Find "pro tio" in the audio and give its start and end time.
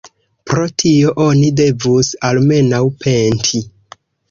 0.51-1.11